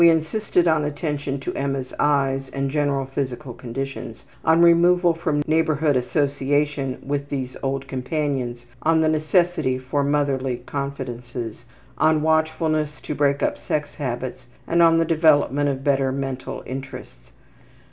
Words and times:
We 0.01 0.09
insisted 0.09 0.67
on 0.67 0.83
attention 0.83 1.39
to 1.41 1.53
Emma's 1.53 1.93
eyes 1.99 2.49
and 2.49 2.71
general 2.71 3.05
physical 3.05 3.53
conditions, 3.53 4.23
on 4.43 4.63
removal 4.63 5.13
from 5.13 5.43
neighborhood 5.45 5.95
association 5.95 6.97
with 7.05 7.29
these 7.29 7.55
old 7.61 7.87
companions, 7.87 8.65
on 8.81 9.01
the 9.01 9.07
necessity 9.07 9.77
for 9.77 10.03
motherly 10.03 10.57
confidences, 10.65 11.65
on 11.99 12.23
watchfulness 12.23 12.99
to 13.01 13.13
break 13.13 13.43
up 13.43 13.59
sex 13.59 13.93
habits, 13.93 14.47
and 14.67 14.81
on 14.81 14.97
the 14.97 15.05
development 15.05 15.69
of 15.69 15.83
better 15.83 16.11
mental 16.11 16.63
interests. 16.65 17.29